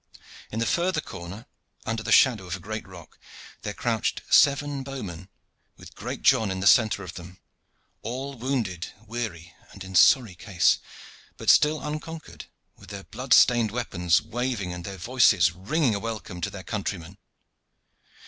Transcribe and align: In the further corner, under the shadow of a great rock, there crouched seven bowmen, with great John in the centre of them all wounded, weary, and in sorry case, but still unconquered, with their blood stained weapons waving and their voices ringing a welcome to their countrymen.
In 0.51 0.57
the 0.57 0.65
further 0.65 0.99
corner, 0.99 1.45
under 1.85 2.01
the 2.01 2.11
shadow 2.11 2.47
of 2.47 2.55
a 2.55 2.59
great 2.59 2.87
rock, 2.87 3.19
there 3.61 3.75
crouched 3.75 4.23
seven 4.31 4.81
bowmen, 4.81 5.29
with 5.77 5.93
great 5.93 6.23
John 6.23 6.49
in 6.49 6.59
the 6.59 6.65
centre 6.65 7.03
of 7.03 7.13
them 7.13 7.39
all 8.01 8.33
wounded, 8.33 8.93
weary, 9.05 9.53
and 9.71 9.83
in 9.83 9.93
sorry 9.93 10.33
case, 10.33 10.79
but 11.37 11.51
still 11.51 11.79
unconquered, 11.85 12.45
with 12.75 12.89
their 12.89 13.03
blood 13.03 13.31
stained 13.31 13.69
weapons 13.69 14.23
waving 14.23 14.73
and 14.73 14.85
their 14.85 14.97
voices 14.97 15.51
ringing 15.51 15.93
a 15.93 15.99
welcome 15.99 16.41
to 16.41 16.49
their 16.49 16.63
countrymen. 16.63 17.19